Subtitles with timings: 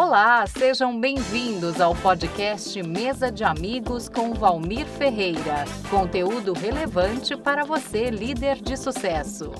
[0.00, 5.64] Olá, sejam bem-vindos ao podcast Mesa de Amigos com Valmir Ferreira.
[5.90, 9.50] Conteúdo relevante para você, líder de sucesso.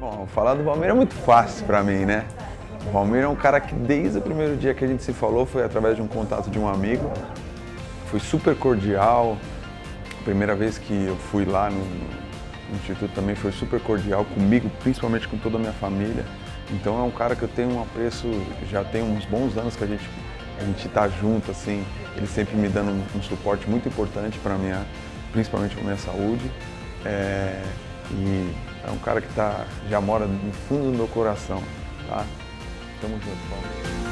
[0.00, 2.26] Bom, falar do Valmir é muito fácil para mim, né?
[2.88, 5.46] O Valmir é um cara que desde o primeiro dia que a gente se falou
[5.46, 7.08] foi através de um contato de um amigo.
[8.06, 9.38] Foi super cordial.
[10.24, 12.25] Primeira vez que eu fui lá no,
[12.70, 16.24] no Instituto também foi super cordial comigo, principalmente com toda a minha família.
[16.70, 18.28] Então é um cara que eu tenho um apreço,
[18.70, 20.04] já tem uns bons anos que a gente
[20.58, 21.84] a gente está junto assim,
[22.16, 24.86] ele sempre me dando um, um suporte muito importante para minha,
[25.32, 26.50] principalmente para minha saúde.
[27.04, 27.62] É,
[28.10, 28.54] e
[28.86, 31.62] é um cara que tá, já mora no fundo do meu coração,
[32.08, 32.24] tá?
[33.00, 34.05] Tamo junto, Paulo.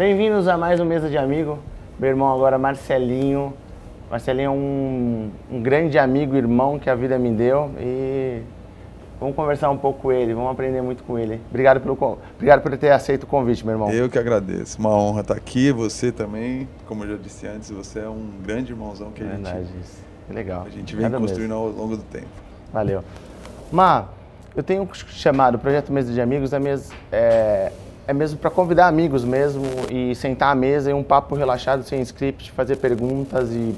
[0.00, 1.58] Bem-vindos a mais um Mesa de Amigo.
[1.98, 3.52] Meu irmão agora Marcelinho.
[4.10, 8.40] Marcelinho é um, um grande amigo, irmão que a vida me deu e
[9.20, 11.38] vamos conversar um pouco com ele, vamos aprender muito com ele.
[11.50, 13.90] Obrigado, pelo, obrigado por ter aceito o convite, meu irmão.
[13.90, 14.78] Eu que agradeço.
[14.78, 15.70] Uma honra estar aqui.
[15.70, 19.42] Você também, como eu já disse antes, você é um grande irmãozão que a gente,
[19.42, 20.02] Verdade, isso.
[20.30, 20.62] Legal.
[20.66, 21.62] a gente vem Nada construindo mesmo.
[21.62, 22.24] ao longo do tempo.
[22.72, 23.04] Valeu.
[23.70, 24.06] Má,
[24.56, 27.70] eu tenho chamado o Projeto Mesa de Amigos é mesmo, é,
[28.10, 32.00] é mesmo para convidar amigos mesmo e sentar à mesa e um papo relaxado, sem
[32.00, 33.72] script, fazer perguntas e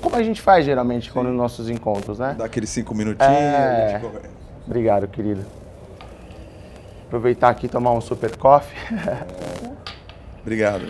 [0.00, 2.36] como a gente faz geralmente quando nos nossos encontros, né?
[2.38, 3.84] Dá aqueles cinco minutinhos, É.
[3.84, 4.30] a gente conversa.
[4.64, 5.44] Obrigado, querido.
[7.08, 8.78] Aproveitar aqui e tomar um super coffee.
[10.40, 10.84] Obrigado.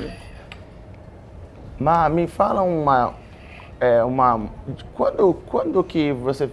[1.78, 3.14] Má, me fala uma.
[3.80, 4.42] É, uma
[4.94, 6.50] quando, quando que você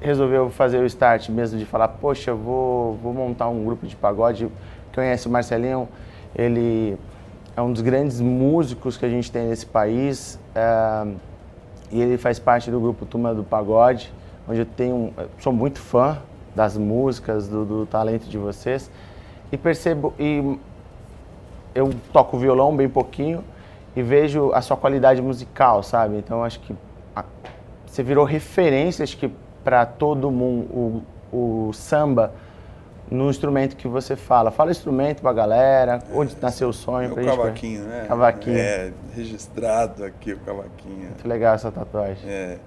[0.00, 3.96] resolveu fazer o start mesmo de falar, poxa, eu vou, vou montar um grupo de
[3.96, 4.48] pagode?
[4.96, 5.86] Conhece o Marcelinho?
[6.34, 6.96] Ele
[7.54, 10.40] é um dos grandes músicos que a gente tem nesse país.
[10.54, 11.06] é,
[11.92, 14.12] e ele faz parte do grupo Turma do Pagode,
[14.48, 16.18] onde eu tenho, sou muito fã
[16.54, 18.90] das músicas, do, do talento de vocês.
[19.52, 20.58] E percebo, e
[21.74, 23.44] eu toco violão bem pouquinho
[23.94, 26.16] e vejo a sua qualidade musical, sabe?
[26.16, 26.74] Então acho que
[27.14, 27.24] a-
[27.86, 29.30] você virou referência, acho que
[29.62, 31.02] para todo mundo
[31.32, 32.32] o, o samba
[33.10, 34.50] no instrumento que você fala.
[34.50, 37.26] Fala instrumento pra galera, onde nasceu o sonho É o gente.
[37.26, 38.04] cavaquinho, né?
[38.08, 38.58] Cavaquinho.
[38.58, 41.06] É, registrado aqui o cavaquinho.
[41.08, 42.28] Muito legal essa tatuagem.
[42.28, 42.58] É.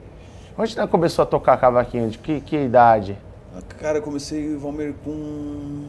[0.57, 2.09] Onde você começou a tocar cavaquinho?
[2.09, 3.17] De que, que idade?
[3.55, 5.83] Ah, Cara, eu comecei Valmir com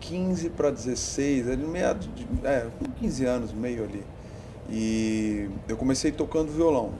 [0.00, 4.04] 15 para 16, ali no meado de, é, com 15 anos, meio ali.
[4.68, 6.90] E eu comecei tocando violão,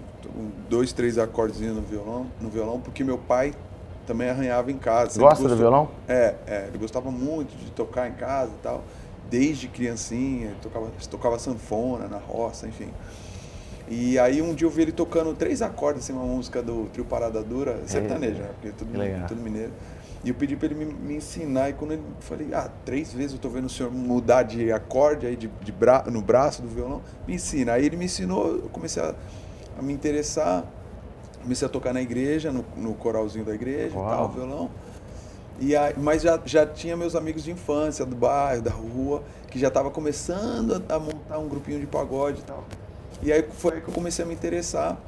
[0.68, 3.52] dois, três acordezinhos no violão, no violão, porque meu pai
[4.06, 5.18] também arranhava em casa.
[5.20, 5.88] Gosta do gostou- violão?
[6.08, 8.82] É, é, ele gostava muito de tocar em casa e tal,
[9.30, 12.88] desde criancinha, tocava, tocava sanfona na roça, enfim.
[13.88, 17.04] E aí um dia eu vi ele tocando três acordes, assim, uma música do Trio
[17.04, 18.48] Parada Dura, sertaneja, né?
[18.54, 19.28] Porque é tudo, legal.
[19.28, 19.72] tudo mineiro.
[20.24, 23.34] E eu pedi pra ele me, me ensinar, e quando ele falei, ah, três vezes
[23.34, 26.68] eu tô vendo o senhor mudar de acorde aí de, de bra, no braço do
[26.68, 27.74] violão, me ensina.
[27.74, 29.14] Aí ele me ensinou, eu comecei a,
[29.78, 30.64] a me interessar,
[31.46, 34.04] comecei a tocar na igreja, no, no coralzinho da igreja Uau.
[34.06, 34.70] e tal, violão.
[35.60, 39.58] E aí, mas já, já tinha meus amigos de infância, do bairro, da rua, que
[39.58, 42.64] já estava começando a, a montar um grupinho de pagode e tal.
[43.22, 44.98] E aí foi aí que eu comecei a me interessar.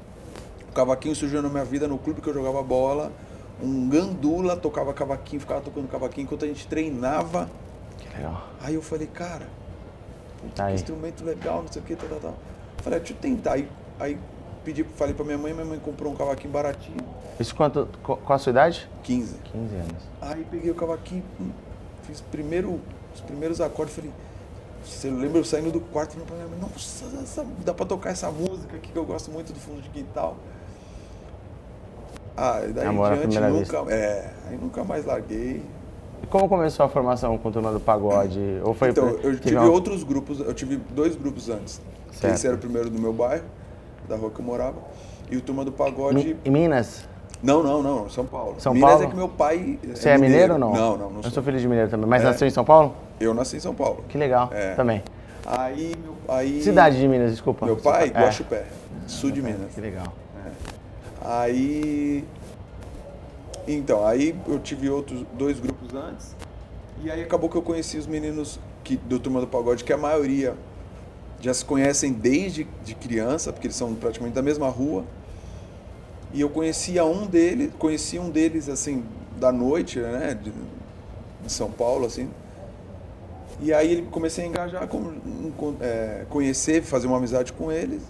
[0.70, 3.12] O cavaquinho surgiu na minha vida no clube que eu jogava bola.
[3.60, 7.50] Um gandula tocava cavaquinho, ficava tocando cavaquinho enquanto a gente treinava.
[7.98, 8.46] Que legal.
[8.62, 9.48] Aí eu falei, cara,
[10.54, 10.74] Tá que aí.
[10.76, 12.34] instrumento legal, não sei o que, tal, tal, tal.
[12.78, 13.54] Falei, deixa eu tentar.
[13.54, 14.16] Aí, aí
[14.68, 16.98] pedi, falei pra minha mãe, minha mãe comprou um cavaquinho baratinho,
[17.40, 18.88] Isso quanto, qu- qual a sua idade?
[19.02, 19.36] 15.
[19.52, 20.02] 15 anos.
[20.20, 21.50] Aí peguei o cavaquinho, hum,
[22.02, 22.78] fiz primeiro,
[23.14, 24.10] os primeiros acordes, falei,
[24.84, 28.76] você lembra eu saindo do quarto e mãe, nossa, essa- dá pra tocar essa música
[28.76, 30.36] aqui que eu gosto muito do fundo de quintal.
[32.36, 35.62] Ah, e daí Amor em diante nunca, é, aí nunca mais larguei.
[36.22, 38.60] E como começou a formação com o Turma do Pagode?
[38.64, 41.80] Ou foi então, eu tive uma- outros grupos, eu tive dois grupos antes.
[42.12, 42.34] Certo.
[42.34, 43.44] Esse era o primeiro do meu bairro,
[44.08, 44.76] da rua que eu morava,
[45.30, 46.36] e o Turma do Pagode...
[46.44, 47.06] Em Minas?
[47.42, 48.56] Não, não, não, São Paulo.
[48.58, 49.04] São Minas Paulo?
[49.04, 50.72] é que meu pai Você é mineiro ou não?
[50.72, 51.30] Não, não, não Eu sou.
[51.32, 52.08] sou filho de mineiro também.
[52.08, 52.24] Mas É.
[52.26, 52.94] nasceu em São Paulo?
[53.20, 54.02] Eu nasci em São Paulo.
[54.08, 54.50] Que legal.
[54.52, 54.74] É.
[54.74, 55.02] Também.
[55.46, 57.64] Aí, meu, aí Cidade de Minas, desculpa.
[57.64, 58.20] Meu pai, É.
[58.22, 58.64] Guaxupé,
[59.06, 59.72] sul de Minas.
[59.72, 60.06] Que legal.
[61.24, 62.24] Aí
[63.66, 66.34] Então, aí eu tive outros dois grupos antes.
[67.04, 69.96] E aí acabou que eu conheci os meninos que, do Turma do Pagode, que a
[69.98, 70.54] maioria
[71.40, 75.04] já se conhecem desde de criança, porque eles são praticamente da mesma rua.
[76.32, 79.04] E eu conhecia um deles, conheci um deles assim
[79.38, 80.52] da noite, né, de,
[81.42, 82.28] de São Paulo, assim.
[83.60, 85.14] E aí ele comecei a engajar, com,
[85.80, 88.02] é, conhecer, fazer uma amizade com eles.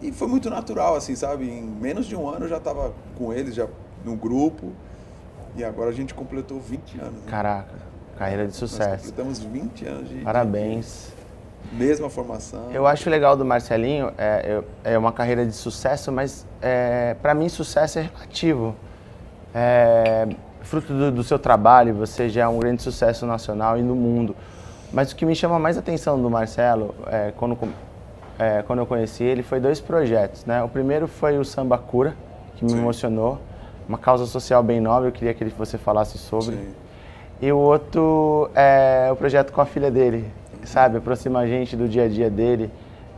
[0.00, 1.48] E foi muito natural, assim, sabe?
[1.48, 3.66] Em menos de um ano eu já estava com eles, já
[4.04, 4.72] no grupo.
[5.56, 7.14] E agora a gente completou 20 anos.
[7.14, 7.26] Né?
[7.30, 7.74] Caraca,
[8.16, 8.88] carreira de sucesso.
[8.88, 10.16] Nós completamos 20 anos de.
[10.16, 11.12] Parabéns.
[11.70, 12.70] Mesma formação.
[12.72, 17.48] Eu acho legal do Marcelinho, é, é uma carreira de sucesso, mas é, para mim
[17.48, 18.74] sucesso é relativo.
[19.54, 20.28] É,
[20.62, 24.34] fruto do, do seu trabalho, você já é um grande sucesso nacional e no mundo.
[24.92, 27.58] Mas o que me chama mais atenção do Marcelo, é, quando,
[28.38, 30.44] é, quando eu conheci ele, foi dois projetos.
[30.44, 30.62] Né?
[30.62, 32.14] O primeiro foi o Samba Cura,
[32.56, 32.78] que me Sim.
[32.78, 33.38] emocionou.
[33.88, 36.56] Uma causa social bem nobre, eu queria que você falasse sobre.
[36.56, 36.74] Sim.
[37.40, 40.30] E o outro é o projeto com a filha dele,
[40.64, 40.98] sabe?
[40.98, 42.70] Aproxima a gente do dia a dia dele.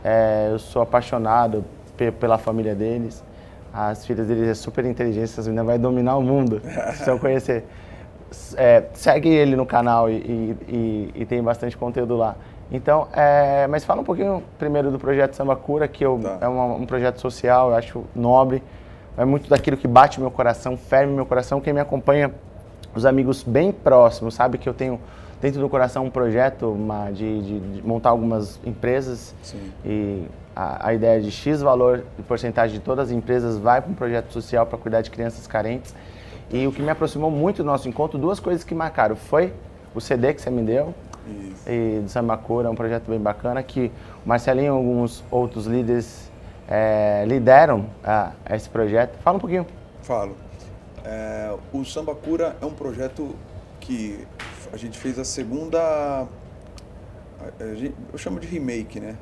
[0.03, 1.63] É, eu sou apaixonado
[2.19, 3.23] pela família deles.
[3.73, 6.61] As filhas deles são super inteligentes, essa menina vai dominar o mundo,
[6.95, 7.65] se eu conhecer
[8.57, 10.13] é, segue ele no canal e,
[10.67, 12.35] e, e, tem bastante conteúdo lá.
[12.71, 16.39] Então, é, mas fala um pouquinho primeiro do projeto Samba Cura, que eu, tá.
[16.41, 18.63] é uma, um projeto social, eu acho nobre,
[19.17, 21.61] é muito daquilo que bate meu coração, ferme meu coração.
[21.61, 22.33] Quem me acompanha,
[22.93, 24.99] os amigos bem próximos, sabe que eu tenho
[25.45, 29.71] dentro do coração um projeto uma, de, de, de, montar algumas empresas Sim.
[29.85, 30.25] e
[30.55, 33.93] a, a, ideia de X valor de porcentagem de todas as empresas vai para um
[33.93, 35.93] projeto social para cuidar de crianças carentes.
[36.49, 39.15] E o que me aproximou muito do nosso encontro, duas coisas que marcaram.
[39.15, 39.53] Foi
[39.93, 40.95] o CD que você me deu,
[41.27, 41.69] Isso.
[41.69, 43.91] e do Sambacura, um projeto bem bacana, que
[44.25, 46.31] o Marcelinho e alguns outros líderes
[46.67, 49.15] é, lideram a, a, esse projeto.
[49.19, 49.67] Fala um pouquinho.
[50.01, 50.35] Falo.
[51.03, 53.35] É, o Sambacura é um projeto
[53.79, 54.25] que
[54.71, 56.27] a gente fez a segunda.
[57.59, 59.17] A gente, eu chamo de remake, né?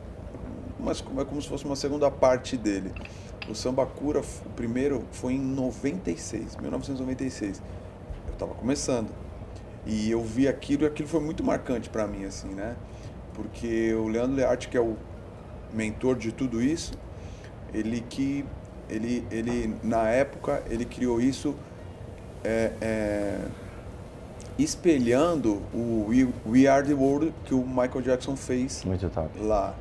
[0.79, 2.91] Mas é como se fosse uma segunda parte dele.
[3.49, 7.61] O Samba Cura, o primeiro, foi em 96, 1996.
[8.27, 9.09] Eu estava começando.
[9.85, 12.75] E eu vi aquilo e aquilo foi muito marcante para mim, assim, né?
[13.33, 14.95] Porque o Leandro Learte, que é o
[15.73, 16.93] mentor de tudo isso,
[17.73, 18.45] ele que
[18.89, 21.55] ele, ele na época ele criou isso
[22.43, 23.39] é, é,
[24.57, 28.83] espelhando o We, We, Are the World que o Michael Jackson fez
[29.41, 29.75] lá.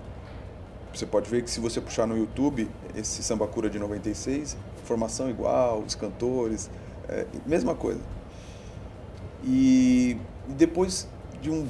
[0.95, 5.31] Você pode ver que se você puxar no YouTube esse Samba Cura de 96, formação
[5.31, 6.71] igual, os cantores,
[7.09, 8.01] é, mesma coisa.
[9.45, 10.17] E
[10.49, 11.09] depois
[11.41, 11.67] de um.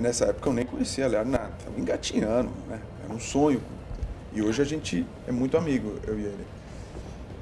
[0.00, 2.80] Nessa época eu nem conhecia, aliás, nada, estava engatinhando, né?
[3.04, 3.60] Era um sonho.
[4.32, 6.46] E hoje a gente é muito amigo, eu e ele.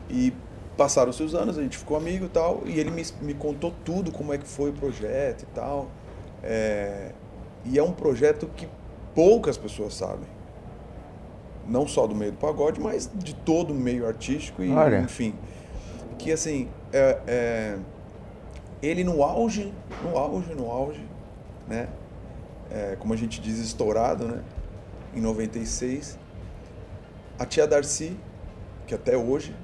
[0.08, 0.32] E
[0.76, 4.10] passaram os anos, a gente ficou amigo e tal, e ele me, me contou tudo,
[4.10, 5.88] como é que foi o projeto e tal.
[6.42, 7.12] É,
[7.64, 8.66] e é um projeto que
[9.14, 10.40] poucas pessoas sabem
[11.70, 15.00] não só do meio do pagode, mas de todo o meio artístico e Olha.
[15.00, 15.34] enfim.
[16.18, 17.78] Que assim, é, é,
[18.82, 21.06] ele no auge, no auge, no auge,
[21.68, 21.88] né?
[22.70, 24.42] É, como a gente diz, estourado, né?
[25.14, 26.18] Em 96.
[27.38, 28.16] A tia Darcy,
[28.86, 29.54] que até hoje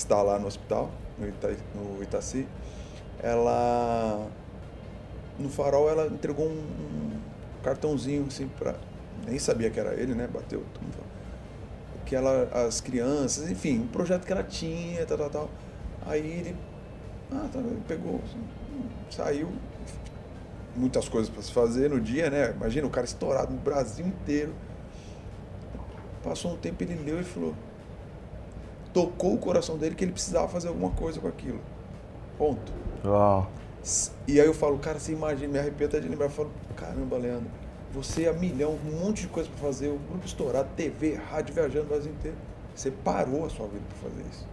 [0.00, 2.46] está lá no hospital, no, Ita, no Itaci,
[3.22, 4.26] ela
[5.38, 7.20] no farol ela entregou um, um
[7.62, 8.74] cartãozinho assim para
[9.26, 10.26] nem sabia que era ele, né?
[10.26, 10.62] Bateu.
[12.04, 15.50] Que ela, as crianças, enfim, um projeto que ela tinha, tal, tal, tal.
[16.06, 16.56] Aí ele,
[17.30, 18.42] ah, tá, ele pegou, assim,
[19.10, 19.48] saiu,
[20.74, 22.52] muitas coisas para se fazer no dia, né?
[22.52, 24.52] Imagina o cara estourado no Brasil inteiro.
[26.24, 27.54] Passou um tempo, ele leu e falou,
[28.92, 31.60] tocou o coração dele que ele precisava fazer alguma coisa com aquilo.
[32.36, 32.72] Ponto.
[33.04, 33.50] Uau.
[34.26, 37.16] E aí eu falo, cara, você imagina, me arrepio até de lembrar, eu falo, caramba,
[37.16, 37.50] Leandro,
[37.92, 41.86] você a milhão, um monte de coisa para fazer, o grupo estourado, TV, rádio, viajando
[41.86, 42.36] o Brasil inteiro.
[42.74, 44.46] Você parou a sua vida para fazer isso.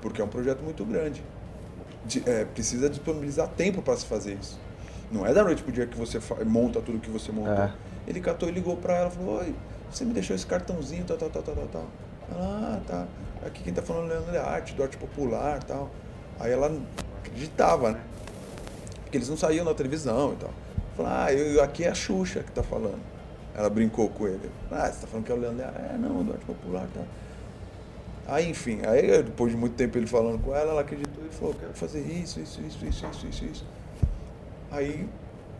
[0.00, 1.22] Porque é um projeto muito grande.
[2.04, 4.58] De, é, precisa disponibilizar tempo para se fazer isso.
[5.10, 7.52] Não é da noite pro dia que você monta tudo que você montou.
[7.52, 7.72] É.
[8.06, 9.54] Ele catou e ligou para ela falou: Oi,
[9.90, 11.86] você me deixou esse cartãozinho, tal, tal, tal, tal, tal.
[12.30, 13.06] Ela, ah, tá.
[13.44, 15.90] Aqui quem tá falando é Leandro arte, do arte popular tal.
[16.40, 16.74] Aí ela
[17.18, 18.00] acreditava, né?
[19.02, 20.50] Porque eles não saíam na televisão e tal.
[20.96, 23.00] Falou, ah, eu, aqui é a Xuxa que tá falando.
[23.54, 24.50] Ela brincou com ele.
[24.70, 25.64] Ah, você tá falando que é o Leandro?
[25.64, 27.02] É, não, do arte popular, tá.
[28.26, 31.54] Aí, enfim, aí depois de muito tempo ele falando com ela, ela acreditou e falou,
[31.54, 33.66] quero fazer isso, isso, isso, isso, isso, isso, isso.
[34.70, 35.06] Aí,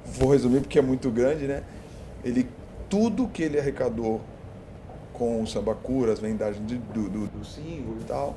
[0.07, 1.63] vou resumir porque é muito grande, né?
[2.25, 2.49] Ele,
[2.89, 4.23] tudo que ele arrecadou
[5.15, 8.37] com o samba cura, as vendagens de, do, do, do símbolo e tal,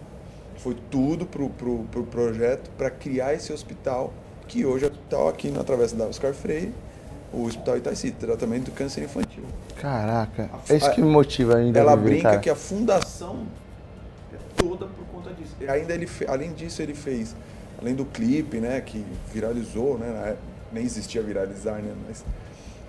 [0.58, 4.14] Foi tudo pro, pro, pro projeto para criar esse hospital,
[4.48, 6.74] que hoje é o hospital aqui na Travessa da Oscar Freire,
[7.34, 9.44] o Hospital Itaici, tratamento do câncer infantil.
[9.76, 11.80] Caraca, é isso que me motiva ainda.
[11.80, 12.40] Ela viver, brinca cara.
[12.40, 13.46] que a fundação
[14.34, 15.56] é toda por conta disso.
[15.60, 17.36] E ainda ele, além disso, ele fez,
[17.80, 20.38] além do clipe, né, que viralizou, né, época,
[20.72, 22.24] nem existia viralizar, né, mas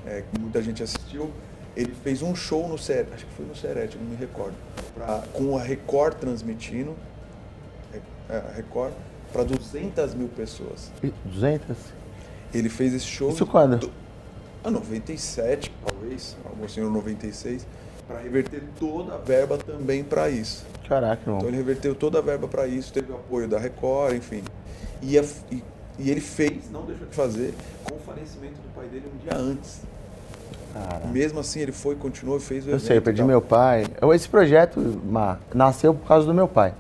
[0.07, 1.31] é, muita gente assistiu.
[1.79, 4.55] Ele fez um show no Serete, acho que foi no Serete, não me recordo,
[4.97, 6.97] pra- com a Record transmitindo,
[7.95, 8.01] é,
[8.37, 8.93] a Record,
[9.33, 10.91] para 200 mil pessoas.
[11.05, 11.77] E 200?
[12.53, 13.31] Ele fez esse show.
[13.31, 13.79] Isso quando?
[13.79, 13.93] do-
[14.65, 17.65] Ah, 97, talvez, algo assim, ou 96,
[18.09, 20.67] para reverter toda a verba também para isso.
[20.89, 21.37] Caraca, irmão.
[21.37, 24.43] Então ele reverteu toda a verba para isso, teve o apoio da Record, enfim.
[25.01, 25.63] E, a- e-
[25.97, 27.55] e ele fez, não deixou de fazer,
[27.85, 29.83] com o falecimento do pai dele um dia antes.
[31.13, 32.87] Mesmo assim, ele foi, continuou e fez o Eu evento.
[32.87, 33.85] sei, eu perdi meu pai.
[34.01, 36.73] Eu- Esse projeto, Mar, nasceu por causa do meu pai.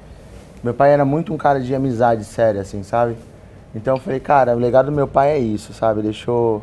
[0.62, 3.16] Meu pai era muito um cara de amizade séria, assim, sabe?
[3.74, 6.02] Então eu falei, cara, o legado do meu pai é isso, sabe?
[6.02, 6.62] Deixou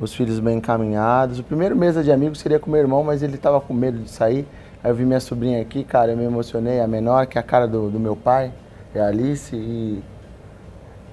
[0.00, 1.38] os filhos bem encaminhados.
[1.38, 4.10] O primeiro mesa de amigos seria com meu irmão, mas ele tava com medo de
[4.10, 4.46] sair.
[4.82, 7.44] Aí eu vi minha sobrinha aqui, cara, eu me emocionei, a menor, que é a
[7.44, 8.52] cara do, do meu pai,
[8.94, 10.02] é a Alice, e.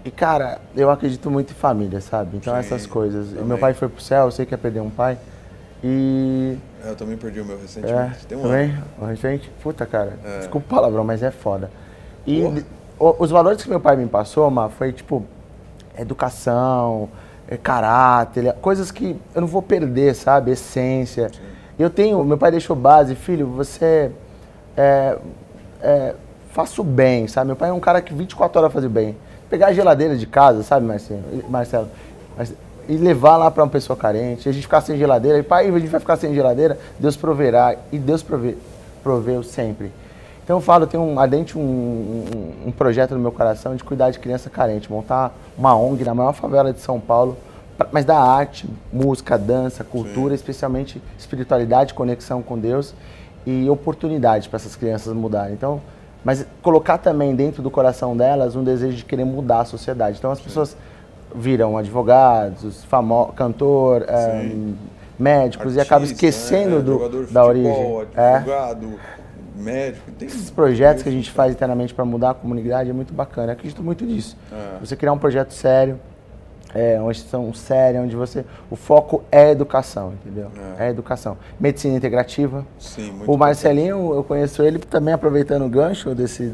[0.05, 2.35] E, cara, eu acredito muito em família, sabe?
[2.37, 3.27] Então Sim, essas coisas.
[3.27, 3.45] E também.
[3.45, 5.17] meu pai foi pro céu, eu sei que ia perder um pai.
[5.83, 8.25] E É, Eu também perdi o meu é, recentemente.
[8.27, 8.71] Tem um também?
[8.71, 9.07] ano.
[9.09, 10.39] A gente, puta, cara, É.
[10.39, 11.69] desculpa o palavrão, mas é foda.
[12.25, 12.65] E de-
[12.99, 15.25] o- os valores que meu pai me passou, Má, foi tipo,
[15.97, 17.09] educação,
[17.47, 20.51] é, caráter, é, coisas que eu não vou perder, sabe?
[20.51, 21.29] Essência.
[21.77, 24.11] Eu tenho, meu pai deixou base, filho, você
[24.77, 25.17] é,
[25.81, 26.15] é,
[26.51, 27.47] faça o bem, sabe?
[27.47, 29.17] Meu pai é um cara que 24 horas faz o bem.
[29.49, 31.23] Pegar a geladeira de casa, sabe, Marcelo?
[31.49, 31.89] Marcelo
[32.87, 35.79] e levar lá para uma pessoa carente, a gente ficar sem geladeira, e pai, a
[35.79, 38.57] gente vai ficar sem geladeira, Deus proverá, e Deus prove,
[39.01, 39.91] proveu sempre.
[40.43, 43.83] Então eu falo, eu tenho um, ardente um, um, um projeto no meu coração de
[43.83, 47.37] cuidar de criança carente, montar uma ONG na maior favela de São Paulo,
[47.77, 52.93] pra- mas da arte, música, dança, cultura, especialmente espiritualidade, conexão com Deus
[53.45, 55.53] e oportunidade para essas crianças mudarem.
[55.53, 55.81] Então,
[56.25, 60.17] mas colocar também dentro do coração delas um desejo de querer mudar a sociedade.
[60.17, 60.75] Então as pessoas
[61.35, 64.51] viram advogados, famo cantor, eh,
[65.17, 66.81] médicos e acabam Artista, esquecendo né?
[66.81, 68.07] do, Jogador da futebol, origem.
[68.15, 68.35] É.
[68.35, 68.99] Advogado,
[69.55, 70.11] médico.
[70.11, 73.49] Tem Esses projetos que a gente faz internamente para mudar a comunidade é muito bacana.
[73.49, 74.37] Eu acredito muito nisso.
[74.51, 74.79] É.
[74.79, 75.99] Você criar um projeto sério,
[76.73, 78.43] é, uma instituição séria, onde você.
[78.69, 80.49] O foco é educação, entendeu?
[80.79, 80.87] É.
[80.87, 81.37] É, educação.
[81.59, 82.65] Medicina integrativa.
[82.79, 86.53] Sim, muito O Marcelinho, eu conheço ele também aproveitando o gancho desse,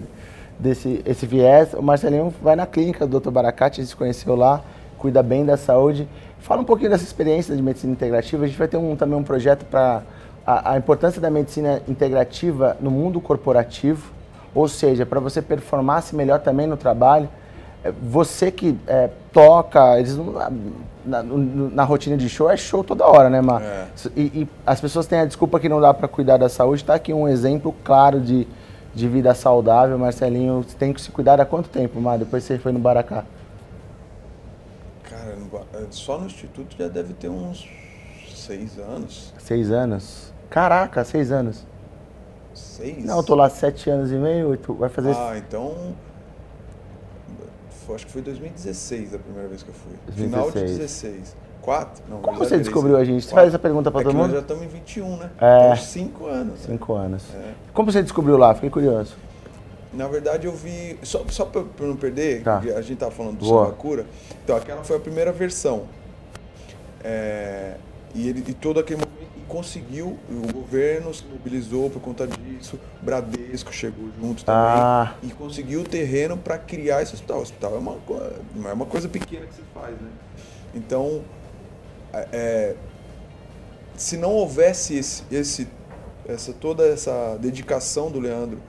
[0.60, 1.74] desse esse viés.
[1.74, 3.32] O Marcelinho vai na clínica do Dr.
[3.32, 4.62] Baracate, a gente se conheceu lá,
[4.98, 6.08] cuida bem da saúde.
[6.39, 8.44] Fala um pouquinho dessa experiência de medicina integrativa.
[8.44, 10.04] A gente vai ter um, também um projeto para
[10.46, 14.12] a, a importância da medicina integrativa no mundo corporativo,
[14.54, 17.30] ou seja, para você performar-se melhor também no trabalho.
[17.84, 20.34] É, Você que é, toca, eles não,
[21.06, 23.62] na, no- na rotina de show é show toda hora, né, Mar?
[23.62, 23.86] É.
[24.16, 26.84] E, e as pessoas têm a desculpa que não dá para cuidar da saúde.
[26.84, 28.48] Tá aqui um exemplo claro de,
[29.00, 29.98] de vida saudável.
[29.98, 32.20] Marcelinho, você tem que se cuidar há quanto tempo, Mar?
[32.20, 33.25] Depois você foi no Baracá.
[35.03, 35.38] Cara,
[35.74, 37.68] eh, só no Instituto já deve ter uns
[38.36, 39.34] seis anos.
[39.39, 40.34] Seis anos.
[40.50, 41.65] Caraca, seis anos.
[42.53, 43.06] Seis?
[43.06, 45.15] Não, eu tô lá sete anos e meio, oito, vai fazer...
[45.15, 45.96] Ah, então.
[47.94, 49.94] acho que foi 2016 a primeira vez que eu fui.
[50.13, 51.13] Final de 2016.
[51.13, 51.49] 16.
[51.62, 52.04] Quatro?
[52.10, 53.25] Não, Como você descobriu a gente?
[53.25, 54.28] Você faz essa pergunta pra é todo mundo?
[54.28, 55.30] Nós já estamos em 21, né?
[55.39, 55.66] É.
[55.66, 56.54] Então, cinco anos.
[56.62, 56.66] né?
[56.66, 57.24] Cinco anos.
[57.36, 57.51] É.
[57.74, 58.54] Como você descobriu lá?
[58.56, 59.16] Fiquei curioso.
[59.94, 60.98] Na verdade, eu vi.
[61.04, 62.60] Só, só pra não perder, Tá.
[62.60, 63.75] a gente tava falando do Boa.
[64.44, 65.84] Então, aquela foi a primeira versão.
[67.04, 67.75] É,
[68.13, 72.78] e ele e todo aquele movimento e conseguiu, o governo se mobilizou por conta disso,
[73.01, 75.13] o Bradesco chegou junto também Ah.
[75.24, 77.39] e conseguiu o terreno para criar esse hospital.
[77.39, 77.96] O hospital é uma,
[78.70, 80.10] é uma coisa pequena que se faz, né?
[80.75, 81.22] Então,
[82.13, 82.75] é, é,
[83.96, 85.68] se não houvesse esse, esse,
[86.28, 88.60] essa, toda essa dedicação do Leandro,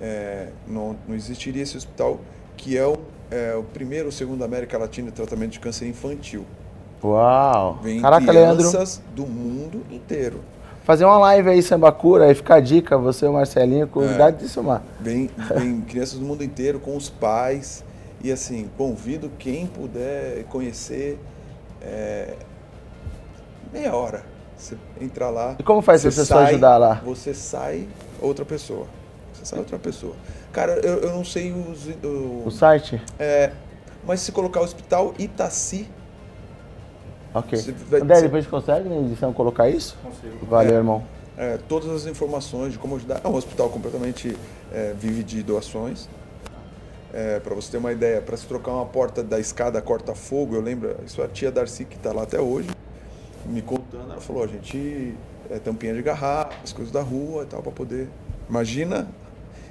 [0.00, 2.20] é, não, não existiria esse hospital
[2.56, 2.96] que é o,
[3.30, 6.44] é o primeiro ou segundo da América Latina de tratamento de câncer infantil.
[7.02, 7.78] Uau!
[7.82, 8.68] Vem Caraca, Leandro.
[8.68, 10.40] crianças do mundo inteiro.
[10.84, 14.48] Fazer uma live aí, Sambacura, aí fica a dica, você e o Marcelinho, cuidado de
[14.48, 14.82] somar.
[15.00, 17.84] Vem, vem crianças do mundo inteiro com os pais.
[18.22, 21.18] E assim, convido quem puder conhecer.
[21.82, 22.34] é,
[23.72, 24.22] meia hora.
[24.56, 25.54] Você entra lá.
[25.58, 26.94] E como faz você pessoa sai, ajudar lá?
[27.04, 27.86] Você sai
[28.20, 28.86] outra pessoa.
[29.34, 30.14] Você sai outra pessoa.
[30.52, 31.86] Cara, eu, eu não sei os.
[32.02, 33.00] o- O site?
[33.18, 33.52] é,
[34.06, 35.88] mas se colocar hospital Itaci,
[37.34, 37.58] Ok.
[37.58, 39.94] Você vai- André, você- depois a gente consegue na edição colocar isso?
[40.02, 40.46] Consigo.
[40.46, 40.76] Valeu, É.
[40.76, 41.02] irmão.
[41.38, 43.20] é, todas as informações de como ajudar.
[43.22, 44.34] É um hospital completamente
[44.72, 46.08] é, vive de doações.
[47.12, 50.62] É, para você ter uma ideia, para se trocar uma porta da escada corta-fogo, eu
[50.62, 52.68] lembro, isso a tia Darcy, que está lá até hoje,
[53.48, 55.14] me contando, ela falou, a gente
[55.50, 58.08] é tampinha de garrafa, as coisas da rua e tal, para poder.
[58.48, 59.08] Imagina.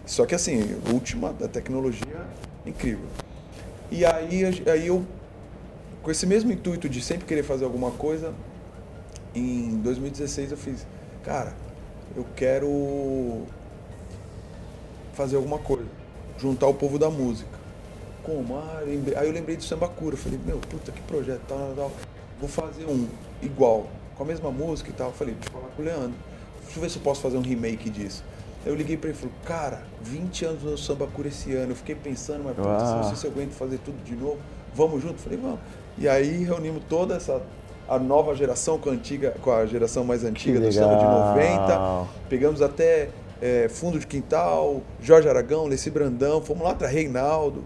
[0.05, 2.27] Só que assim, última da tecnologia,
[2.65, 3.07] incrível.
[3.91, 5.03] E aí, aí eu,
[6.03, 8.33] com esse mesmo intuito de sempre querer fazer alguma coisa,
[9.33, 10.85] em 2016 eu fiz,
[11.23, 11.53] cara,
[12.15, 13.43] eu quero
[15.13, 15.89] fazer alguma coisa
[16.37, 17.57] juntar o povo da música.
[18.23, 18.57] Como?
[18.57, 20.17] Ah, lembrei, aí eu lembrei do Samba Cura.
[20.17, 21.91] Falei, meu, puta, que projeto, tal, tal, tal.
[22.39, 23.07] Vou fazer um
[23.41, 25.11] igual, com a mesma música e tal.
[25.11, 26.13] Falei, deixa eu falar com o Leandro.
[26.63, 28.23] Deixa eu ver se eu posso fazer um remake disso.
[28.65, 31.71] Aí eu liguei pra ele e falei, cara, 20 anos no Samba Cura esse ano.
[31.71, 34.39] Eu fiquei pensando, mas puta, não sei se eu aguento fazer tudo de novo.
[34.73, 35.21] Vamos junto?
[35.21, 35.59] Falei, vamos.
[35.97, 37.41] E aí reunimos toda essa
[37.87, 42.07] a nova geração com a antiga, com a geração mais antiga do samba de 90.
[42.27, 43.09] Pegamos até
[43.41, 47.63] é, Fundo de Quintal, Jorge Aragão, Leci Brandão, fomos lá para Reinaldo.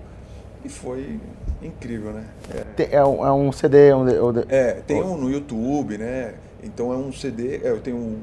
[0.63, 1.19] E foi
[1.61, 2.25] incrível, né?
[2.77, 3.93] É, é, um, é um, CD?
[3.93, 4.05] Um,
[4.49, 6.35] é, tem um no YouTube, né?
[6.63, 8.19] Então é um CD, é, eu tenho um,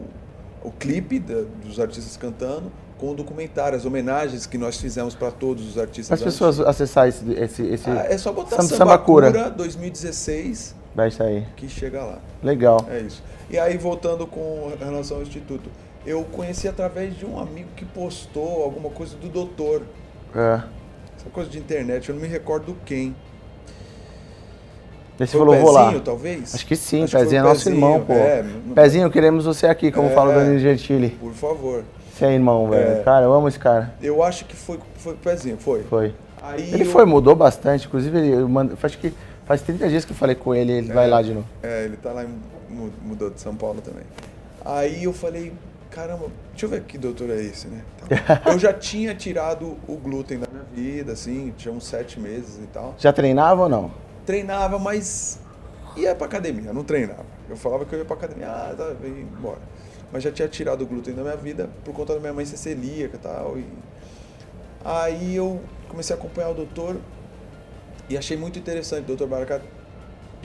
[0.62, 5.30] o clipe da, dos artistas cantando com o documentário, as homenagens que nós fizemos para
[5.30, 6.18] todos os artistas.
[6.18, 7.30] As pessoas acessar esse.
[7.32, 7.90] esse, esse...
[7.90, 10.74] Ah, é só botar Samba, Samba Cura 2016.
[10.94, 11.46] Vai sair.
[11.56, 12.18] Que chega lá.
[12.42, 12.86] Legal.
[12.90, 13.22] É isso.
[13.50, 15.68] E aí, voltando com relação ao Instituto
[16.06, 19.82] eu conheci através de um amigo que postou alguma coisa do doutor.
[20.34, 20.62] É.
[21.18, 23.14] Essa coisa de internet, eu não me recordo quem.
[25.18, 26.00] Esse falou, Pezinho, vou lá.
[26.00, 26.54] talvez?
[26.54, 28.12] Acho que sim, Acho Pezinho é nosso Pezinho, irmão, pô.
[28.12, 28.44] É,
[28.75, 31.11] Pezinho, queremos você aqui, como é, fala o Danilo Gentili.
[31.11, 31.85] Por favor.
[32.12, 33.00] Você é irmão, velho.
[33.00, 33.02] É.
[33.02, 33.94] Cara, eu amo esse cara.
[34.02, 35.82] Eu acho que foi, foi o Pezinho, foi.
[35.85, 36.14] Foi.
[36.42, 36.90] Aí ele eu...
[36.90, 37.87] foi, mudou bastante.
[37.87, 39.12] Inclusive, ele, eu mando, acho que
[39.46, 41.46] faz 30 dias que eu falei com ele, ele vai é, lá de novo.
[41.62, 42.25] É, ele tá lá,
[43.02, 44.04] mudou de São Paulo também.
[44.64, 45.52] Aí eu falei,
[45.90, 47.82] caramba, deixa eu ver que doutor é esse, né?
[48.46, 52.66] eu já tinha tirado o glúten da minha vida, assim, tinha uns sete meses e
[52.66, 52.94] tal.
[52.99, 53.90] Já treinava ou não?
[54.26, 55.38] Treinava, mas
[55.97, 57.25] ia pra academia, não treinava.
[57.49, 59.60] Eu falava que eu ia pra academia, ah, tá, vem embora.
[60.12, 62.56] Mas já tinha tirado o glúten da minha vida por conta da minha mãe ser
[62.56, 63.56] celíaca e tal.
[63.56, 63.65] E...
[64.84, 66.97] Aí eu comecei a acompanhar o doutor
[68.08, 69.65] e achei muito interessante, o doutor Baracat.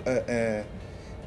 [0.05, 0.63] É, é,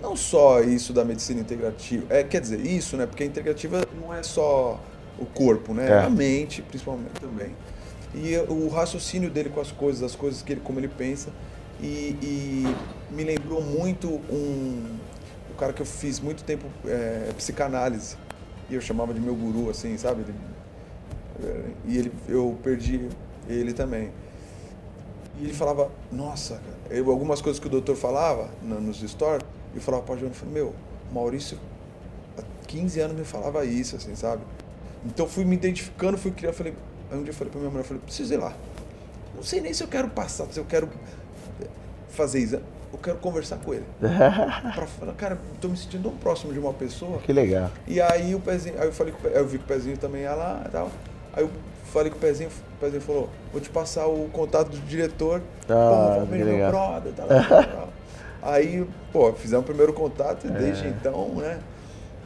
[0.01, 3.07] não só isso da medicina integrativa, é, quer dizer, isso, né?
[3.07, 4.81] Porque a integrativa não é só
[5.19, 5.89] o corpo, né?
[5.89, 5.99] É.
[5.99, 7.55] A mente, principalmente também.
[8.15, 11.31] E o raciocínio dele com as coisas, as coisas que ele, como ele pensa,
[11.81, 12.77] e, e
[13.11, 14.99] me lembrou muito um,
[15.51, 18.17] o cara que eu fiz muito tempo é, psicanálise
[18.69, 20.23] e eu chamava de meu guru, assim, sabe?
[20.23, 20.35] Ele,
[21.87, 23.09] e ele, eu perdi
[23.49, 24.11] ele também.
[25.39, 29.45] E ele falava, nossa, cara, eu, algumas coisas que o doutor falava no, nos stories,
[29.75, 30.75] eu falava para o João, meu,
[31.13, 31.59] Maurício,
[32.39, 34.43] há 15 anos me falava isso, assim, sabe?
[35.05, 36.75] Então fui me identificando, fui criar, falei,
[37.11, 38.57] aí um dia eu falei para minha mulher, falei, preciso ir lá.
[39.35, 40.89] Não sei nem se eu quero passar, se eu quero
[42.15, 42.57] fazer isso.
[42.93, 43.85] Eu quero conversar com ele.
[44.01, 47.19] pra falar, cara, tô me sentindo tão próximo de uma pessoa.
[47.19, 47.71] Que legal.
[47.87, 50.63] E aí o pezinho, aí eu falei, eu vi que o pezinho também ia lá
[50.67, 50.91] e tal.
[51.33, 51.51] Aí eu
[51.93, 55.43] falei com o pezinho, o pezinho falou, vou te passar o contato do diretor.
[55.69, 57.89] Ah, Pô, meu brother, tá lá, lá.
[58.43, 60.91] Aí, pô, fizemos o primeiro contato e desde é.
[60.91, 61.59] então, né?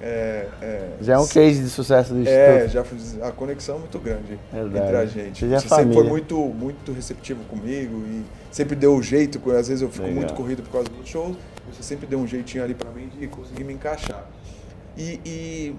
[0.01, 2.41] É, é, já é um case de sucesso do Instituto.
[2.41, 4.85] É, já fiz a conexão é muito grande Verdade.
[4.85, 5.45] entre a gente.
[5.45, 9.83] Você, Você sempre foi muito, muito receptivo comigo e sempre deu um jeito, às vezes
[9.83, 10.19] eu fico Legal.
[10.19, 13.27] muito corrido por causa dos shows, você sempre deu um jeitinho ali para mim de
[13.27, 14.25] conseguir me encaixar.
[14.97, 15.21] E.
[15.25, 15.77] e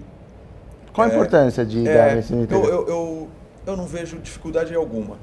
[0.92, 3.28] Qual a é, importância de é, dar esse eu, eu, eu,
[3.66, 5.16] eu não vejo dificuldade alguma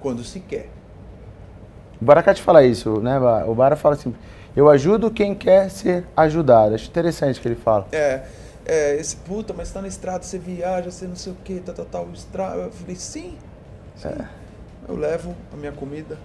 [0.00, 0.68] quando se quer.
[2.00, 3.16] O Baracat fala isso, né?
[3.46, 4.12] O Bara fala assim:
[4.54, 6.74] eu ajudo quem quer ser ajudado.
[6.74, 7.86] Acho interessante que ele fala.
[7.92, 8.22] É,
[8.64, 11.74] é esse puta, mas tá na estrada, você viaja, você não sei o que, tal,
[11.74, 12.08] tal, tal.
[12.12, 12.56] Estrada.
[12.56, 13.36] Eu falei: sim,
[13.96, 14.08] sim.
[14.08, 14.42] É.
[14.88, 16.18] Eu levo a minha comida,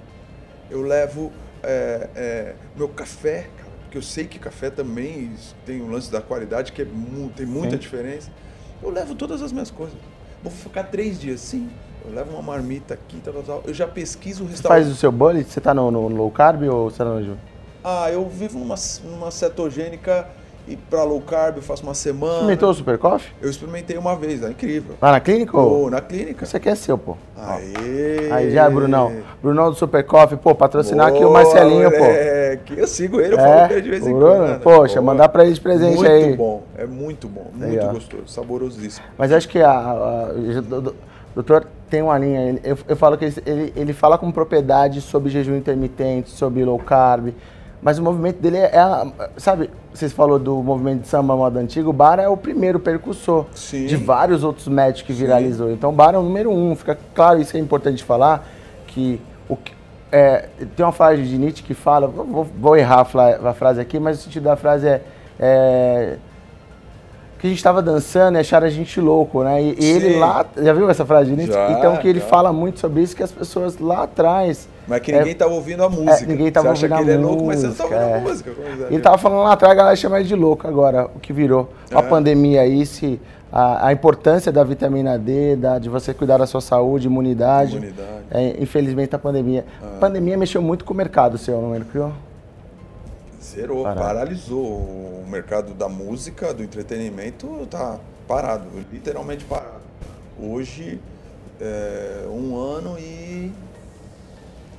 [0.70, 1.32] eu levo
[1.64, 5.32] é, é, meu café, cara, porque eu sei que café também
[5.66, 6.86] tem um lance da qualidade que é,
[7.36, 7.78] tem muita sim.
[7.78, 8.32] diferença.
[8.82, 9.98] Eu levo todas as minhas coisas.
[10.42, 11.70] Vou ficar três dias, sim.
[12.06, 13.64] Eu levo uma marmita aqui, tal, tal, tal.
[13.66, 14.84] Eu já pesquiso o restaurante.
[14.84, 15.50] Você faz o seu bullet?
[15.50, 17.38] Você tá no, no, low carb ou você tá no
[17.90, 20.28] Ah, eu vivo numa, numa cetogênica
[20.68, 22.34] e para low carb eu faço uma semana.
[22.34, 23.32] Experimentou o Super Coffee?
[23.42, 24.96] Eu experimentei uma vez, é incrível.
[25.02, 25.58] Lá na clínica?
[25.58, 25.90] Ou?
[25.90, 26.46] na clínica.
[26.46, 27.16] Você quer seu, pô.
[27.38, 28.30] Aê!
[28.30, 29.14] Aí já, Brunão.
[29.42, 32.04] Brunão do Super Coffee, pô, patrocinar Boa, aqui o Marcelinho, pô.
[32.04, 34.60] É, que eu sigo ele, eu é, falo ele de vez em quando.
[34.60, 35.14] Poxa, Boa.
[35.14, 36.26] mandar pra ele de presente muito aí.
[36.26, 37.94] Muito bom, é muito bom, muito Legal.
[37.94, 39.08] gostoso, saborosíssimo.
[39.18, 40.92] Mas acho que a, a, a
[41.34, 45.56] doutor tem uma linha, eu, eu falo que ele, ele fala com propriedade sobre jejum
[45.56, 47.30] intermitente, sobre low carb,
[47.88, 51.90] mas o movimento dele é, é sabe, vocês falou do movimento de samba moda antigo,
[51.90, 53.86] o Bar é o primeiro percussor Sim.
[53.86, 55.68] de vários outros médicos que viralizou.
[55.70, 55.74] Sim.
[55.76, 58.46] Então o Bar é o número um, fica claro, isso é importante falar,
[58.88, 59.58] que o
[60.12, 64.20] é, tem uma frase de Nietzsche que fala, vou, vou errar a, frase aqui, mas
[64.20, 65.02] o sentido da frase é,
[65.40, 66.18] é
[67.40, 69.64] que a gente estava dançando e acharam a gente louco, né?
[69.64, 71.54] E, ele lá, já viu essa frase de Nietzsche?
[71.54, 72.26] Já, então que ele já.
[72.26, 74.68] fala muito sobre isso, que as pessoas lá atrás...
[74.88, 76.24] Mas que ninguém estava é, ouvindo a música.
[76.24, 77.12] É, ninguém estava ouvindo a música.
[77.12, 78.22] ele é louco, mas você não estava ouvindo a é.
[78.22, 78.52] música.
[78.52, 81.34] É, ele estava falando lá atrás, a galera chama ele de louco agora, o que
[81.34, 81.70] virou.
[81.92, 83.20] A pandemia aí, se
[83.52, 87.78] a, a, importância da vitamina D, da, de você cuidar da sua saúde, imunidade.
[87.78, 88.26] imunidade.
[88.32, 89.66] É, infelizmente, a pandemia.
[89.82, 89.96] Ah.
[89.96, 92.12] A pandemia mexeu muito com o mercado seu, não mercou?
[93.42, 94.02] Zerou, parado.
[94.02, 94.64] paralisou.
[94.64, 97.98] O mercado da música, do entretenimento, tá
[98.28, 99.82] parado, literalmente parado.
[100.40, 101.00] Hoje,
[101.60, 103.52] é, um ano e.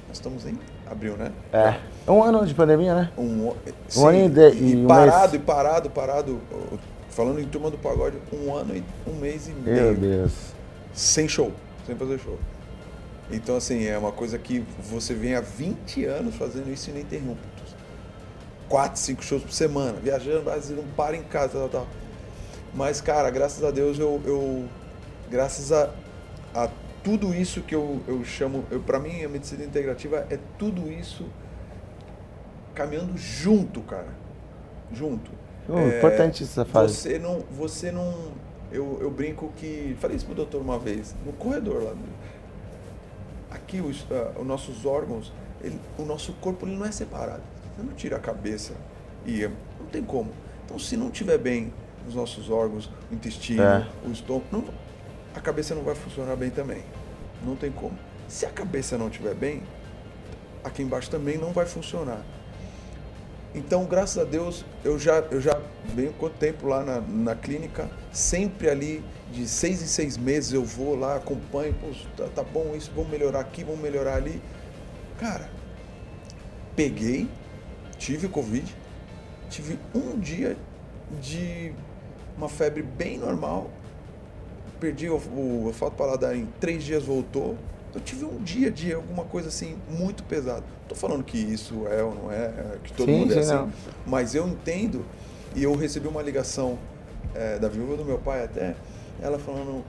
[0.09, 0.59] Nós estamos em
[0.91, 1.33] abril, né?
[1.53, 2.11] É.
[2.11, 3.13] Um ano de pandemia, né?
[3.17, 3.53] Um,
[3.89, 6.41] sim, um ano e, de, e, e parado, e parado, parado
[7.11, 9.77] falando em turma do pagode, um ano e um mês e meio.
[9.77, 10.33] Meu Deus.
[10.93, 11.53] Sem show,
[11.85, 12.39] sem fazer show.
[13.31, 17.59] Então, assim, é uma coisa que você vem há 20 anos fazendo isso ininterrupto.
[18.69, 21.87] Quatro, cinco shows por semana, viajando, Brasil, não para em casa, tal, tal.
[22.73, 24.21] Mas, cara, graças a Deus, eu.
[24.25, 24.65] eu
[25.31, 25.91] graças a,
[26.55, 26.69] a
[27.09, 28.67] tudo isso que eu, eu chamo.
[28.71, 31.25] Eu, para mim, a medicina integrativa é tudo isso
[32.75, 34.09] caminhando junto, cara.
[34.93, 35.31] Junto.
[35.67, 36.95] Oh, é, importante essa fase.
[36.95, 38.15] Você não, você não,
[38.71, 41.95] eu, eu brinco que, falei isso pro doutor uma vez, no corredor lá.
[43.51, 47.43] Aqui os, uh, os nossos órgãos, ele, o nosso corpo ele não é separado.
[47.75, 48.75] Você não tira a cabeça
[49.25, 49.49] e
[49.81, 50.31] não tem como.
[50.67, 51.73] Então se não tiver bem
[52.07, 53.89] os nossos órgãos, o intestino, é.
[54.07, 54.65] o estômago, não,
[55.35, 56.83] a cabeça não vai funcionar bem também.
[57.45, 57.99] Não tem como.
[58.29, 59.63] Se a cabeça não estiver bem,
[60.63, 62.23] aqui embaixo também não vai funcionar.
[63.55, 65.59] Então, graças a Deus, eu já, eu já
[65.95, 70.65] venho quanto tempo lá na, na clínica, sempre ali, de seis em seis meses eu
[70.65, 71.75] vou lá, acompanho,
[72.17, 74.41] tá, tá bom isso, vamos melhorar aqui, vamos melhorar ali.
[75.19, 75.51] Cara,
[76.77, 77.29] peguei,
[77.99, 78.75] tive Covid,
[79.49, 80.57] tive um dia
[81.21, 81.73] de
[82.37, 83.71] uma febre bem normal,
[84.79, 87.57] perdi o, o olfato paladar em três dias voltou,
[87.95, 90.65] eu tive um dia de alguma coisa assim muito pesado.
[90.89, 93.41] Tô falando que isso é ou não é, é que todo sim, mundo é sim,
[93.41, 93.73] assim, não.
[94.07, 95.05] mas eu entendo
[95.55, 96.79] e eu recebi uma ligação
[97.35, 98.75] é, da viúva do meu pai até,
[99.21, 99.85] ela falando,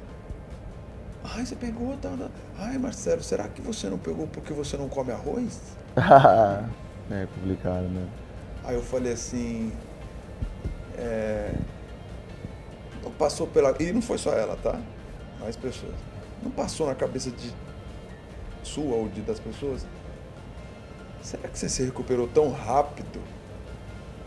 [1.24, 4.90] ai você pegou, tá, tá, ai Marcelo, será que você não pegou porque você não
[4.90, 5.60] come arroz?
[7.12, 8.08] é complicado, né?
[8.64, 9.72] Aí eu falei assim,
[10.98, 11.54] é,
[13.04, 14.80] não passou pela e não foi só ela, tá?
[15.40, 15.94] Mais pessoas.
[16.44, 17.54] Não passou na cabeça de
[18.64, 19.86] sua ou de, das pessoas,
[21.22, 23.20] será que você se recuperou tão rápido?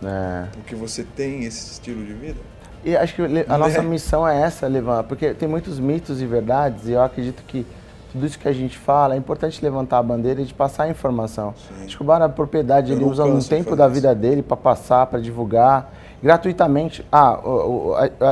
[0.02, 0.46] É.
[0.52, 2.40] Porque você tem esse estilo de vida?
[2.84, 3.82] E acho que a nossa é.
[3.82, 7.64] missão é essa, levantar, porque tem muitos mitos e verdades, e eu acredito que
[8.12, 10.88] tudo isso que a gente fala, é importante levantar a bandeira e de passar a
[10.88, 11.54] informação.
[11.56, 11.84] Sim.
[11.86, 15.06] Acho que o Bar a Propriedade, ele usa um tempo da vida dele para passar,
[15.06, 15.90] para divulgar,
[16.22, 17.04] gratuitamente.
[17.10, 17.40] Ah,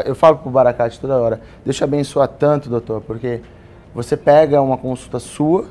[0.04, 3.40] eu, falo pro Baracate toda hora, deixa abençoar tanto, doutor, porque
[3.94, 5.66] você pega uma consulta sua,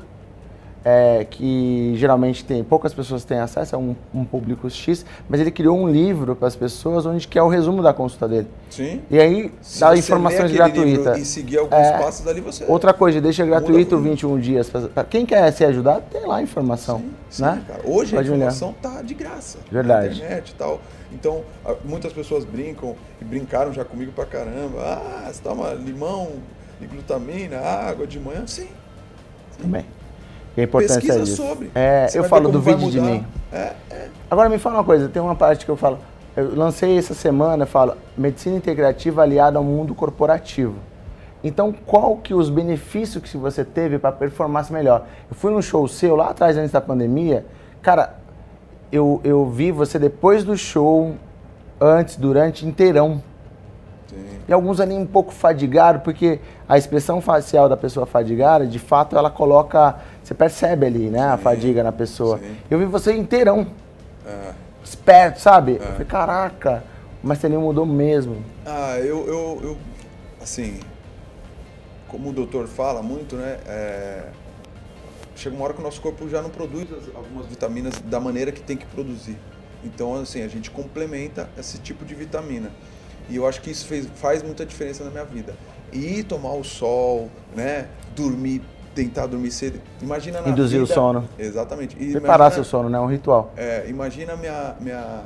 [0.84, 5.50] é, que geralmente tem poucas pessoas têm acesso, é um, um público X, mas ele
[5.50, 8.48] criou um livro para as pessoas onde que é o resumo da consulta dele.
[8.70, 9.02] Sim.
[9.10, 11.18] E aí Se dá informações gratuitas.
[11.18, 12.64] E seguir alguns é, passos dali você.
[12.66, 14.70] Outra coisa, deixa gratuito 21 dias.
[14.70, 16.98] Para quem quer ser ajudado, tem lá a informação.
[16.98, 17.62] Sim, sim né?
[17.66, 17.80] cara.
[17.84, 18.94] Hoje Pode a informação olhar.
[18.94, 19.58] tá de graça.
[19.70, 20.08] Verdade.
[20.08, 20.80] Na internet e tal.
[21.12, 21.42] Então,
[21.84, 24.80] muitas pessoas brincam e brincaram já comigo pra caramba.
[24.80, 26.28] Ah, você toma limão
[26.80, 28.46] e glutamina, água de manhã?
[28.46, 28.68] Sim.
[29.60, 29.84] Também.
[30.56, 31.36] E a importância Pesquisa disso.
[31.36, 31.70] sobre.
[31.74, 33.24] É, eu falo do vídeo de mim.
[33.52, 34.08] É, é.
[34.30, 35.98] Agora me fala uma coisa, tem uma parte que eu falo,
[36.36, 40.76] eu lancei essa semana, eu falo, medicina integrativa aliada ao mundo corporativo.
[41.42, 45.06] Então, qual que os benefícios que você teve para performance melhor?
[45.28, 47.46] Eu fui num show seu lá atrás, antes da pandemia,
[47.80, 48.14] cara,
[48.92, 51.14] eu, eu vi você depois do show,
[51.80, 53.22] antes, durante, inteirão.
[54.48, 59.18] E alguns ali um pouco fadigado, porque a expressão facial da pessoa fadigada, de fato,
[59.18, 59.96] ela coloca.
[60.22, 61.18] Você percebe ali, né?
[61.18, 62.38] Sim, a fadiga na pessoa.
[62.38, 62.56] Sim.
[62.70, 63.66] Eu vi você inteirão.
[64.24, 64.52] É.
[64.84, 65.72] Esperto, sabe?
[65.72, 65.74] É.
[65.74, 66.84] Eu falei, caraca,
[67.24, 68.44] o Marcelinho mudou mesmo.
[68.64, 69.78] Ah, eu, eu, eu
[70.40, 70.78] assim,
[72.06, 73.58] como o doutor fala muito, né?
[73.66, 74.28] É,
[75.34, 78.60] chega uma hora que o nosso corpo já não produz algumas vitaminas da maneira que
[78.60, 79.36] tem que produzir.
[79.82, 82.70] Então, assim, a gente complementa esse tipo de vitamina.
[83.30, 85.54] E eu acho que isso fez, faz muita diferença na minha vida.
[85.92, 87.88] E tomar o sol, né?
[88.14, 88.60] Dormir,
[88.94, 89.80] tentar dormir cedo.
[90.02, 91.28] Imagina na Induzir vida, o sono.
[91.38, 91.96] Exatamente.
[91.98, 92.98] E Preparar imagina, seu sono, né?
[92.98, 93.52] É um ritual.
[93.56, 95.22] É, imagina minha, minha,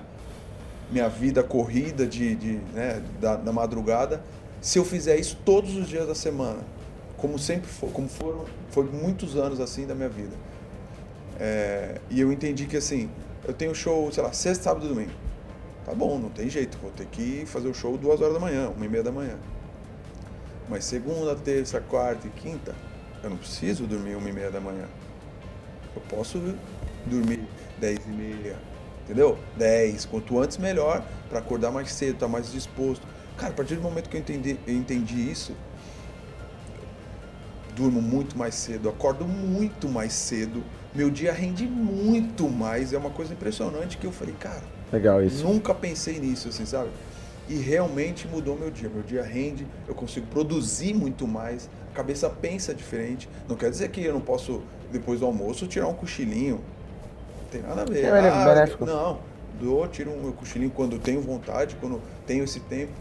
[0.90, 4.22] minha vida corrida de, de, né, da, da madrugada
[4.60, 6.60] se eu fizer isso todos os dias da semana.
[7.16, 10.34] Como sempre foi, como foram, foi muitos anos assim da minha vida.
[11.38, 13.10] É, e eu entendi que assim,
[13.46, 15.10] eu tenho show, sei lá, sexta, sábado e domingo.
[15.84, 18.70] Tá bom, não tem jeito, vou ter que fazer o show duas horas da manhã,
[18.70, 19.36] uma e meia da manhã.
[20.68, 22.74] Mas segunda, terça, quarta e quinta,
[23.22, 24.88] eu não preciso dormir uma e meia da manhã.
[25.94, 26.40] Eu posso
[27.04, 27.46] dormir
[27.78, 28.56] dez e meia,
[29.04, 29.38] entendeu?
[29.56, 33.06] Dez, quanto antes melhor, para acordar mais cedo, estar tá mais disposto.
[33.36, 35.54] Cara, a partir do momento que eu entendi, eu entendi isso,
[37.76, 42.94] durmo muito mais cedo, acordo muito mais cedo, meu dia rende muito mais.
[42.94, 44.62] É uma coisa impressionante que eu falei, cara,
[44.94, 45.44] legal isso.
[45.44, 46.90] Nunca pensei nisso, assim, sabe?
[47.48, 48.88] E realmente mudou meu dia.
[48.88, 53.28] Meu dia rende, eu consigo produzir muito mais, a cabeça pensa diferente.
[53.48, 56.60] Não quer dizer que eu não posso, depois do almoço, tirar um cochilinho.
[57.42, 58.04] Não tem nada a ver.
[58.04, 58.86] É ah, benéfico.
[58.86, 59.18] Não,
[59.60, 62.92] dou, tiro um cochilinho quando tenho vontade, quando tenho esse tempo.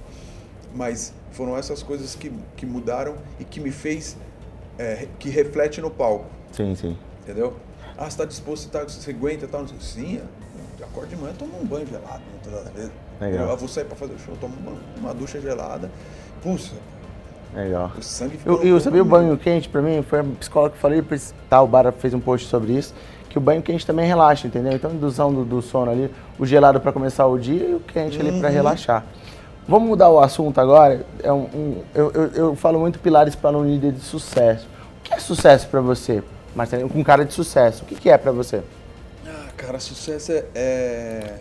[0.75, 4.17] Mas foram essas coisas que, que mudaram e que me fez,
[4.77, 6.25] é, que reflete no palco.
[6.51, 6.97] Sim, sim.
[7.21, 7.55] Entendeu?
[7.95, 9.65] Ah, você está disposto, você, tá, você aguenta tal?
[9.79, 10.19] Sim,
[10.83, 12.91] eu acordo de manhã, tomo um banho gelado, toda vez.
[13.19, 13.49] Legal.
[13.49, 15.89] Eu vou sair para fazer o show, tomo uma, uma ducha gelada,
[16.41, 16.73] pulsa.
[17.55, 17.91] Legal.
[17.97, 18.57] O sangue ficou.
[18.57, 21.03] Eu, eu sabia o banho quente para mim, foi a psicóloga que falei,
[21.49, 22.93] tá, o Bara fez um post sobre isso,
[23.29, 24.73] que o banho quente também relaxa, entendeu?
[24.73, 28.19] Então, indução do, do sono ali, o gelado para começar o dia e o quente
[28.19, 28.27] uhum.
[28.27, 29.05] ali para relaxar.
[29.67, 31.05] Vamos mudar o assunto agora.
[31.21, 34.67] É um, um eu, eu, eu, falo muito pilares para um líder de sucesso.
[34.99, 36.21] O que é sucesso para você,
[36.53, 36.89] Marcelinho?
[36.89, 38.61] Com um cara de sucesso, o que, que é para você?
[39.65, 41.39] Cara, sucesso é, é,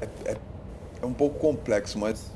[0.00, 0.36] é, é,
[1.00, 2.32] é um pouco complexo, mas.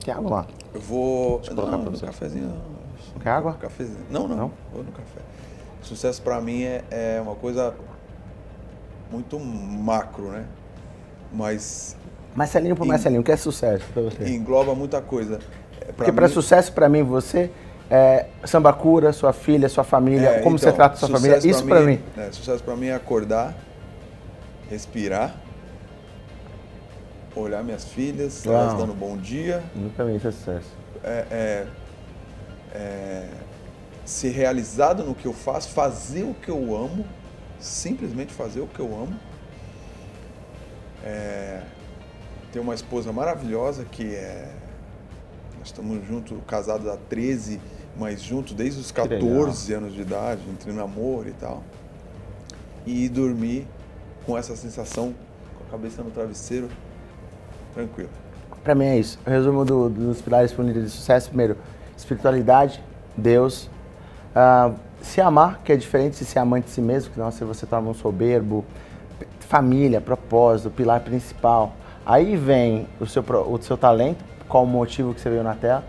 [0.00, 0.46] Quer água lá?
[0.72, 1.36] Eu vou.
[1.36, 2.06] Deixa eu colocar não, pra você.
[2.06, 2.62] cafezinho.
[3.22, 3.52] Quer água?
[3.60, 4.06] Cafezinho.
[4.08, 4.52] Não, não, não.
[4.72, 5.20] Vou no café.
[5.82, 7.74] Sucesso para mim é, é uma coisa
[9.10, 10.46] muito macro, né?
[11.30, 11.94] Mas.
[12.34, 14.30] Marcelinho por Marcelinho, o que é sucesso para você?
[14.30, 15.40] Engloba muita coisa.
[15.78, 17.50] É, pra Porque para sucesso, para mim, você
[17.94, 21.62] é, samba cura, sua filha, sua família, é, como então, você trata sua família, isso
[21.66, 21.98] para mim.
[21.98, 22.02] mim.
[22.16, 23.54] É, sucesso para mim é acordar,
[24.70, 25.36] respirar,
[27.36, 28.56] olhar minhas filhas, Uau.
[28.56, 29.62] elas dando bom dia.
[29.94, 30.70] Para mim isso é sucesso.
[31.04, 31.66] É,
[32.74, 33.28] é,
[34.06, 37.04] ser realizado no que eu faço, fazer o que eu amo,
[37.60, 39.20] simplesmente fazer o que eu amo.
[41.04, 41.60] É,
[42.50, 44.50] ter uma esposa maravilhosa que é.
[45.58, 47.60] Nós estamos juntos, casados há 13
[47.96, 51.62] mas junto desde os 14 anos de idade, entre namoro e tal.
[52.86, 53.66] E dormir
[54.26, 55.14] com essa sensação,
[55.56, 56.68] com a cabeça no travesseiro,
[57.74, 58.10] tranquilo.
[58.64, 59.18] Para mim é isso.
[59.26, 61.56] O resumo do, dos pilares para um líder de sucesso: primeiro,
[61.96, 62.82] espiritualidade,
[63.16, 63.68] Deus,
[64.34, 67.44] uh, se amar, que é diferente de ser amante de si mesmo, que não se
[67.44, 68.64] você torna um soberbo,
[69.40, 71.74] família, propósito, pilar principal.
[72.06, 75.84] Aí vem o seu, o seu talento, qual o motivo que você veio na Terra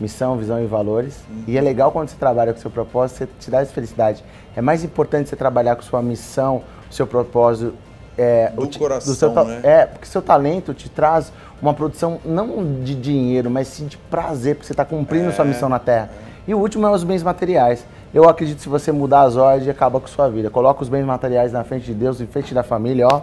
[0.00, 1.18] missão, visão e valores.
[1.46, 4.24] E é legal quando você trabalha com seu propósito, você te dá essa felicidade.
[4.54, 7.74] É mais importante você trabalhar com sua missão, o seu propósito.
[8.18, 9.60] É, do o, coração, do seu, né?
[9.62, 11.30] É, porque seu talento te traz
[11.60, 15.44] uma produção não de dinheiro, mas sim de prazer, porque você está cumprindo é, sua
[15.44, 16.10] missão na Terra.
[16.22, 16.50] É.
[16.50, 17.84] E o último é os bens materiais.
[18.14, 20.48] Eu acredito que se você mudar as ordens, acaba com sua vida.
[20.48, 23.22] Coloca os bens materiais na frente de Deus, em frente da família, ó.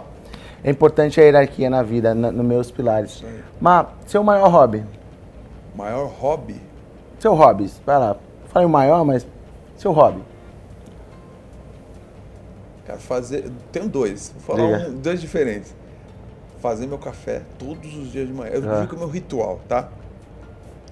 [0.62, 3.24] É importante a hierarquia na vida, nos no meus pilares.
[3.60, 4.84] Mas, seu maior hobby?
[5.74, 6.60] Maior hobby?
[7.18, 8.16] Seu hobby, vai lá.
[8.48, 9.26] Falei o maior, mas
[9.76, 10.22] seu hobby.
[12.86, 13.50] Cara, fazer.
[13.72, 14.32] Tenho dois.
[14.36, 15.74] Vou falar um, dois diferentes.
[16.60, 18.52] Fazer meu café todos os dias de manhã.
[18.52, 18.74] Eu ah.
[18.76, 19.88] digo que é o meu ritual, tá?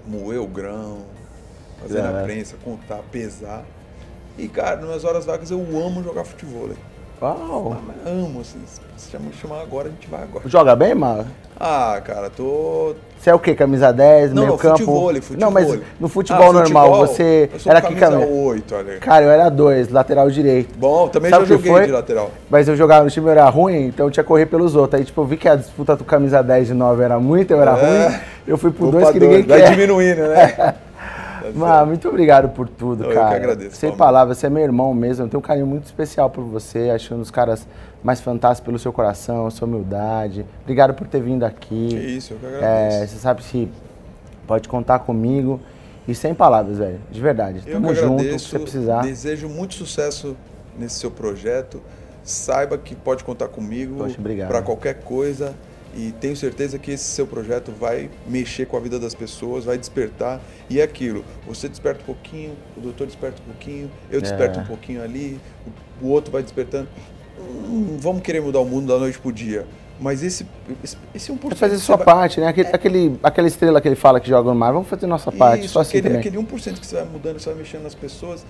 [0.07, 1.03] Moer o grão,
[1.81, 2.03] fazer é.
[2.03, 3.64] na prensa, contar, pesar.
[4.37, 6.71] E, cara, nas minhas horas vagas eu amo jogar futebol.
[7.21, 7.75] Uau!
[7.75, 8.61] Ah, amo, assim.
[8.97, 10.49] Se me chamar agora, a gente vai agora.
[10.49, 11.27] Joga bem, Mala?
[11.64, 12.96] Ah, cara, tô.
[13.16, 13.55] Você é o quê?
[13.55, 14.79] Camisa 10, não, meio campo?
[14.79, 15.37] Futebol, futebol.
[15.38, 18.98] Não, mas no futebol ah, normal, futebol, você eu sou era que camisa 8, olha.
[18.98, 20.77] Cara, eu era 2, lateral direito.
[20.77, 22.33] Bom, também Sabe já joguei de lateral.
[22.51, 24.98] Mas eu jogava no time era ruim, então eu tinha que correr pelos outros.
[24.98, 27.62] Aí tipo, eu vi que a disputa do camisa 10 e 9 era muito, eu
[27.62, 28.09] era é.
[28.09, 28.18] ruim.
[28.44, 29.66] Eu fui pro 2 que ninguém Vai quer.
[29.66, 30.75] Vai diminuindo, né?
[31.86, 33.26] Muito obrigado por tudo, eu cara.
[33.26, 33.76] Eu que agradeço.
[33.76, 35.24] Sem palavras, você é meu irmão mesmo.
[35.24, 36.90] Eu tenho um carinho muito especial por você.
[36.90, 37.66] Acho um dos caras
[38.02, 40.44] mais fantásticos pelo seu coração, sua humildade.
[40.62, 41.88] Obrigado por ter vindo aqui.
[41.88, 42.96] Que isso, eu que agradeço.
[43.02, 43.68] É, você sabe se
[44.46, 45.60] pode contar comigo.
[46.06, 47.00] E sem palavras, velho.
[47.10, 47.62] De verdade.
[47.66, 49.02] Eu Tamo que junto, agradeço, se você precisar.
[49.02, 50.36] Desejo muito sucesso
[50.78, 51.80] nesse seu projeto.
[52.24, 54.04] Saiba que pode contar comigo
[54.48, 55.54] para qualquer coisa
[55.94, 59.76] e tenho certeza que esse seu projeto vai mexer com a vida das pessoas, vai
[59.76, 60.40] despertar.
[60.70, 64.62] E é aquilo, você desperta um pouquinho, o doutor desperta um pouquinho, eu desperto é.
[64.62, 65.38] um pouquinho ali,
[66.00, 66.88] o, outro vai despertando.
[67.38, 69.66] Hum, vamos querer mudar o mundo da noite pro dia.
[70.00, 70.46] Mas esse,
[70.83, 71.52] esse, esse 1%.
[71.52, 72.07] É fazer sua vai...
[72.07, 72.48] parte, né?
[72.48, 72.74] Aquele, é.
[72.74, 75.66] aquele, aquela estrela que ele fala que joga no mar, vamos fazer nossa parte.
[75.66, 78.46] Isso, só assim aquele, aquele 1% que você vai mudando, você vai mexendo nas pessoas.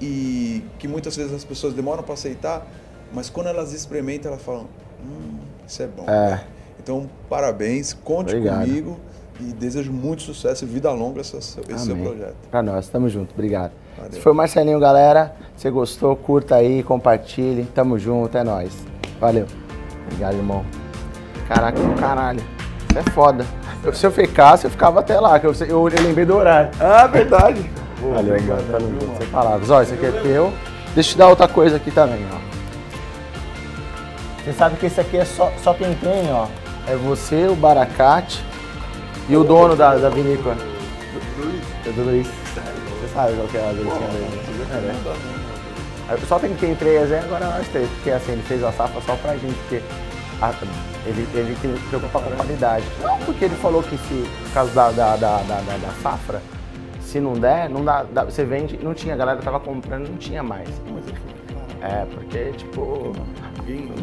[0.00, 2.66] e que muitas vezes as pessoas demoram para aceitar,
[3.12, 4.66] mas quando elas experimentam, elas falam:
[5.02, 6.04] hum, isso é bom.
[6.08, 6.44] É.
[6.84, 8.60] Então, parabéns, conte Obrigado.
[8.66, 9.00] comigo
[9.40, 12.34] e desejo muito sucesso e vida longa esse, esse seu projeto.
[12.50, 13.72] Pra nós, tamo junto, obrigado.
[13.96, 14.10] Valeu.
[14.12, 15.34] Esse foi o Marcelinho, galera.
[15.56, 17.64] Se gostou, curta aí, compartilhe.
[17.74, 18.72] Tamo junto, é nóis.
[19.18, 19.46] Valeu.
[20.06, 20.62] Obrigado, irmão.
[21.48, 22.40] Caraca, caralho.
[22.90, 23.46] Isso é foda.
[23.82, 26.70] Eu- se eu ficasse, eu ficava até lá, que eu, eu, eu lembrei do horário.
[26.78, 27.62] Ah, verdade.
[28.02, 28.62] Valeu, mano.
[28.70, 29.70] Tamo junto, sem palavras.
[29.70, 30.52] Ó, esse aqui é teu.
[30.94, 32.44] Deixa eu te dar outra coisa aqui também, ó.
[34.44, 36.46] Você sabe que esse aqui é só, só quem tem, ó.
[36.88, 38.44] É você, o Baracate
[39.28, 40.56] e o dono da, da vinícola.
[41.86, 42.26] É do Luiz.
[42.26, 44.28] Você sabe qual que é a delicinha dele.
[44.70, 44.94] É, né?
[46.08, 47.88] Aí Só tem quem três, é agora nós três.
[47.90, 49.80] Porque assim, ele fez a safra só pra gente, porque
[50.42, 50.52] a-
[51.06, 52.84] ele, ele tem que preocupar com a qualidade.
[53.02, 56.42] Não porque ele falou que se, por causa da, da, da, da, da- da safra,
[57.00, 60.16] se não der, não dá, dá- você vende, não tinha, a galera tava comprando, não
[60.18, 60.68] tinha mais.
[61.80, 63.12] É, porque, tipo,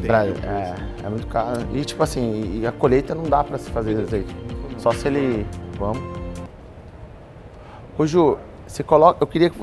[0.05, 1.61] Bra- é, é muito caro.
[1.73, 4.35] E tipo assim, e a colheita não dá pra se fazer azeite.
[4.77, 5.45] Só se ele.
[5.77, 6.01] Vamos.
[7.97, 9.21] Ô Ju, você coloca.
[9.21, 9.57] Eu queria que